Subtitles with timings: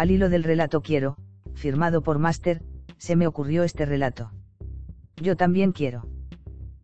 [0.00, 1.18] Al hilo del relato quiero,
[1.52, 2.62] firmado por Master,
[2.96, 4.30] se me ocurrió este relato.
[5.16, 6.06] Yo también quiero.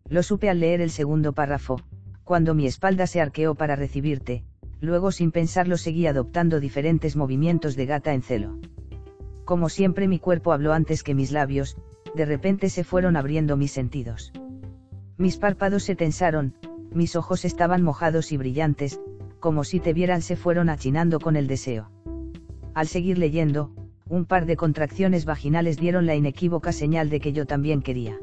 [0.07, 1.81] Lo supe al leer el segundo párrafo,
[2.23, 4.43] cuando mi espalda se arqueó para recibirte,
[4.81, 8.59] luego sin pensarlo seguí adoptando diferentes movimientos de gata en celo.
[9.45, 11.75] Como siempre mi cuerpo habló antes que mis labios,
[12.13, 14.31] de repente se fueron abriendo mis sentidos.
[15.17, 16.53] Mis párpados se tensaron,
[16.93, 19.01] mis ojos estaban mojados y brillantes,
[19.39, 21.89] como si te vieran se fueron achinando con el deseo.
[22.77, 23.71] Al seguir leyendo,
[24.07, 28.19] un par de contracciones vaginales dieron la inequívoca señal de que yo también quería.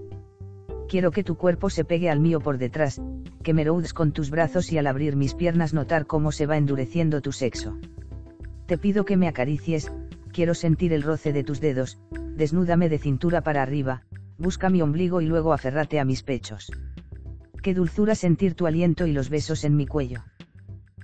[0.89, 3.03] Quiero que tu cuerpo se pegue al mío por detrás,
[3.43, 6.57] que me rodes con tus brazos y al abrir mis piernas notar cómo se va
[6.57, 7.77] endureciendo tu sexo.
[8.67, 9.91] Te pido que me acaricies,
[10.33, 11.99] quiero sentir el roce de tus dedos,
[12.37, 14.05] desnúdame de cintura para arriba,
[14.39, 16.71] busca mi ombligo y luego aférrate a mis pechos.
[17.61, 20.23] Qué dulzura sentir tu aliento y los besos en mi cuello.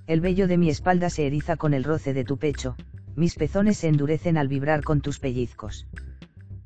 [0.06, 2.76] El vello de mi espalda se eriza con el roce de tu pecho,
[3.16, 5.86] mis pezones se endurecen al vibrar con tus pellizcos.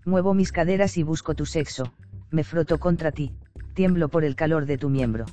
[0.04, 1.94] Muevo mis caderas y busco tu sexo,
[2.30, 3.32] me froto contra ti,
[3.74, 5.24] tiemblo por el calor de tu miembro.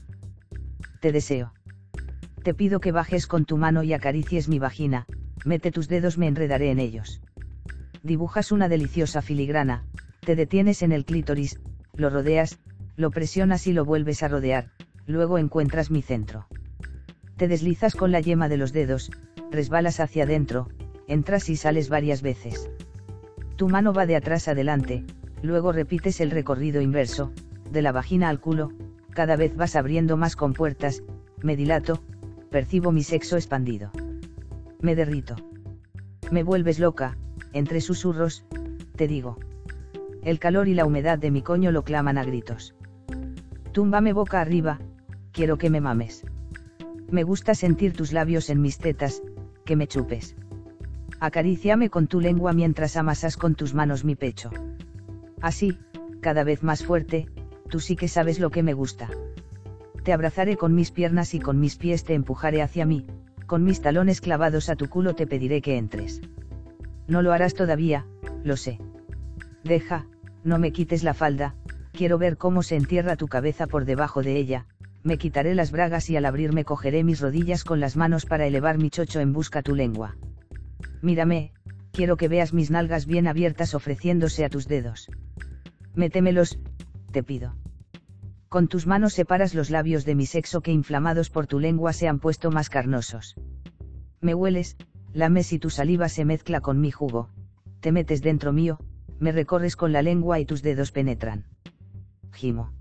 [1.00, 1.54] Te deseo.
[2.44, 5.06] Te pido que bajes con tu mano y acaricies mi vagina,
[5.46, 7.22] mete tus dedos, me enredaré en ellos.
[8.04, 9.84] Dibujas una deliciosa filigrana,
[10.22, 11.60] te detienes en el clítoris,
[11.96, 12.60] lo rodeas,
[12.96, 14.72] lo presionas y lo vuelves a rodear,
[15.06, 16.48] luego encuentras mi centro.
[17.38, 19.12] Te deslizas con la yema de los dedos,
[19.52, 20.70] resbalas hacia adentro,
[21.12, 22.70] entras y sales varias veces.
[23.58, 25.04] Tu mano va de atrás adelante,
[25.42, 27.34] luego repites el recorrido inverso,
[27.70, 28.72] de la vagina al culo,
[29.12, 31.04] cada vez vas abriendo más compuertas,
[31.42, 32.02] me dilato,
[32.50, 33.92] percibo mi sexo expandido.
[34.80, 35.36] Me derrito.
[36.32, 37.18] Me vuelves loca,
[37.52, 38.46] entre susurros,
[38.96, 39.38] te digo.
[40.24, 42.74] El calor y la humedad de mi coño lo claman a gritos.
[43.74, 44.80] Túmbame boca arriba,
[45.34, 46.24] quiero que me mames.
[47.10, 49.22] Me gusta sentir tus labios en mis tetas,
[49.66, 50.36] que me chupes.
[51.22, 54.50] Acaríciame con tu lengua mientras amasas con tus manos mi pecho.
[55.40, 55.78] Así,
[56.20, 57.28] cada vez más fuerte,
[57.70, 59.08] tú sí que sabes lo que me gusta.
[60.04, 63.06] Te abrazaré con mis piernas y con mis pies te empujaré hacia mí,
[63.46, 66.22] con mis talones clavados a tu culo te pediré que entres.
[67.08, 68.08] No lo harás todavía,
[68.44, 68.80] lo sé.
[69.64, 70.08] Deja,
[70.44, 71.54] no me quites la falda,
[71.92, 74.66] quiero ver cómo se entierra tu cabeza por debajo de ella,
[75.04, 78.80] me quitaré las bragas y al abrirme cogeré mis rodillas con las manos para elevar
[78.80, 80.16] mi chocho en busca tu lengua.
[81.02, 81.52] Mírame,
[81.92, 85.10] quiero que veas mis nalgas bien abiertas ofreciéndose a tus dedos.
[85.96, 86.60] Métemelos,
[87.12, 87.56] te pido.
[88.50, 92.08] Con tus manos separas los labios de mi sexo que inflamados por tu lengua se
[92.08, 93.36] han puesto más carnosos.
[94.20, 94.78] Me hueles,
[95.14, 97.30] lames y tu saliva se mezcla con mi jugo,
[97.80, 98.80] te metes dentro mío,
[99.20, 101.46] me recorres con la lengua y tus dedos penetran.
[102.32, 102.74] Gimo.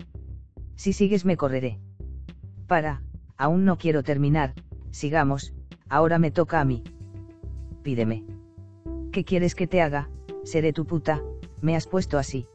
[0.75, 1.79] Si sigues me correré.
[2.67, 3.01] Para,
[3.37, 4.53] aún no quiero terminar,
[4.91, 5.53] sigamos,
[5.89, 6.83] ahora me toca a mí
[7.81, 8.23] pídeme.
[9.11, 10.09] ¿Qué quieres que te haga?
[10.43, 11.21] Seré tu puta,
[11.61, 12.47] me has puesto así.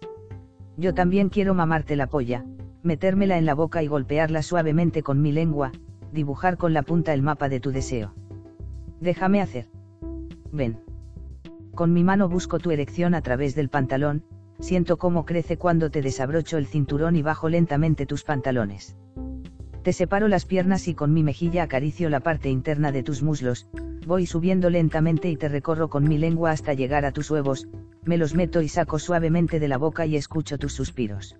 [0.76, 2.44] Yo también quiero mamarte la polla,
[2.82, 5.72] metérmela en la boca y golpearla suavemente con mi lengua,
[6.12, 8.14] dibujar con la punta el mapa de tu deseo.
[9.00, 9.68] Déjame hacer.
[10.52, 10.80] Ven.
[11.74, 14.24] Con mi mano busco tu erección a través del pantalón,
[14.60, 18.96] siento cómo crece cuando te desabrocho el cinturón y bajo lentamente tus pantalones.
[19.82, 23.68] Te separo las piernas y con mi mejilla acaricio la parte interna de tus muslos,
[24.06, 27.66] voy subiendo lentamente y te recorro con mi lengua hasta llegar a tus huevos,
[28.04, 31.36] me los meto y saco suavemente de la boca y escucho tus suspiros.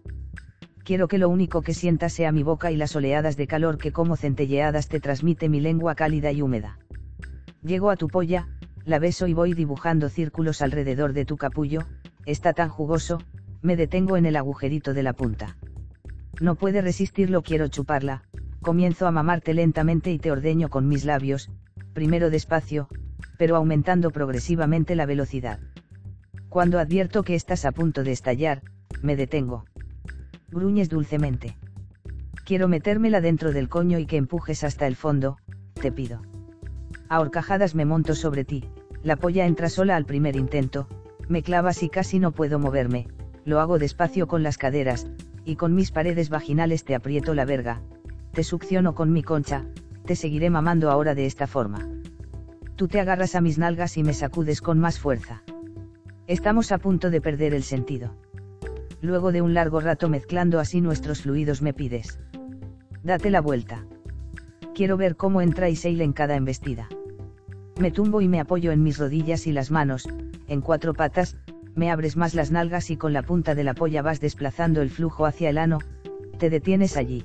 [0.83, 3.93] Quiero que lo único que sientas sea mi boca y las oleadas de calor que
[3.93, 6.79] como centelleadas te transmite mi lengua cálida y húmeda.
[7.63, 8.49] Llego a tu polla,
[8.85, 11.83] la beso y voy dibujando círculos alrededor de tu capullo,
[12.25, 13.23] está tan jugoso,
[13.63, 15.57] me detengo en el agujerito de la punta.
[16.41, 18.25] No puede resistirlo, quiero chuparla,
[18.61, 21.49] comienzo a mamarte lentamente y te ordeño con mis labios,
[21.97, 22.89] primero despacio,
[23.39, 25.61] pero aumentando progresivamente la velocidad.
[26.51, 28.61] Cuando advierto que estás a punto de estallar,
[29.01, 29.65] me detengo.
[30.51, 31.57] Gruñes dulcemente.
[32.45, 35.39] Quiero metérmela dentro del coño y que empujes hasta el fondo,
[35.73, 36.21] te pido.
[37.09, 38.69] A horcajadas me monto sobre ti,
[39.03, 40.89] la polla entra sola al primer intento,
[41.31, 43.09] me clavas y casi no puedo moverme,
[43.47, 45.07] lo hago despacio con las caderas,
[45.47, 47.81] y con mis paredes vaginales te aprieto la verga,
[48.33, 49.65] te succiono con mi concha,
[50.07, 51.87] te seguiré mamando ahora de esta forma.
[52.77, 55.43] Tú te agarras a mis nalgas y me sacudes con más fuerza.
[56.27, 58.15] Estamos a punto de perder el sentido.
[59.01, 62.19] Luego de un largo rato mezclando así nuestros fluidos me pides.
[63.03, 63.85] Date la vuelta.
[64.75, 66.89] Quiero ver cómo entra Isail en cada embestida.
[67.79, 70.09] Me tumbo y me apoyo en mis rodillas y las manos,
[70.49, 71.37] en cuatro patas,
[71.75, 74.91] me abres más las nalgas y con la punta de la polla vas desplazando el
[74.91, 75.79] flujo hacia el ano,
[76.39, 77.25] te detienes allí.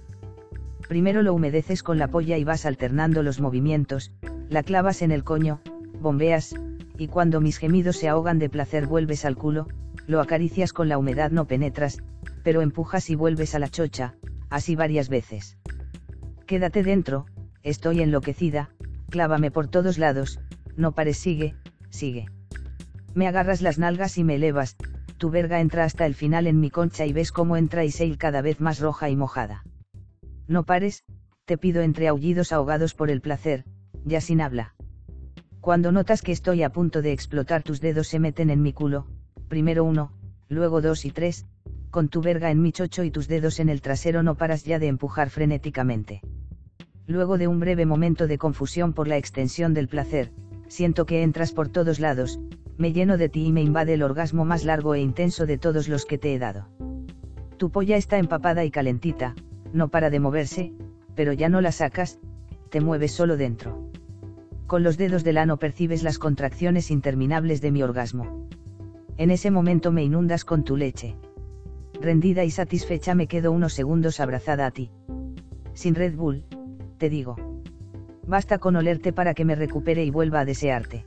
[0.92, 4.12] Primero lo humedeces con la polla y vas alternando los movimientos,
[4.50, 5.62] la clavas en el coño,
[6.02, 6.54] bombeas,
[6.98, 9.70] y cuando mis gemidos se ahogan de placer vuelves al culo,
[10.06, 12.04] lo acaricias con la humedad no penetras,
[12.44, 14.16] pero empujas y vuelves a la chocha,
[14.50, 15.58] así varias veces.
[16.46, 17.26] Quédate dentro,
[17.64, 18.72] estoy enloquecida,
[19.10, 20.42] clávame por todos lados,
[20.76, 21.56] no pares sigue,
[21.90, 22.26] sigue.
[23.16, 24.76] Me agarras las nalgas y me elevas,
[25.18, 28.42] tu verga entra hasta el final en mi concha y ves cómo entra Isail cada
[28.42, 29.64] vez más roja y mojada.
[30.52, 31.06] No pares,
[31.46, 33.64] te pido entre aullidos ahogados por el placer,
[34.04, 34.76] ya sin habla.
[35.62, 39.08] Cuando notas que estoy a punto de explotar tus dedos se meten en mi culo,
[39.48, 40.12] primero uno,
[40.50, 41.46] luego dos y tres,
[41.90, 44.78] con tu verga en mi chocho y tus dedos en el trasero no paras ya
[44.78, 46.20] de empujar frenéticamente.
[47.08, 50.34] Luego de un breve momento de confusión por la extensión del placer,
[50.68, 52.42] siento que entras por todos lados,
[52.78, 55.88] me lleno de ti y me invade el orgasmo más largo e intenso de todos
[55.88, 56.68] los que te he dado.
[57.56, 59.34] Tu polla está empapada y calentita,
[59.74, 60.74] no para de moverse,
[61.16, 62.20] pero ya no la sacas,
[62.70, 63.90] te mueves solo dentro.
[64.68, 68.48] Con los dedos del ano percibes las contracciones interminables de mi orgasmo.
[69.18, 71.16] En ese momento me inundas con tu leche.
[72.00, 74.90] Rendida y satisfecha me quedo unos segundos abrazada a ti.
[75.74, 76.46] Sin Red Bull,
[76.98, 77.36] te digo.
[78.26, 81.06] Basta con olerte para que me recupere y vuelva a desearte.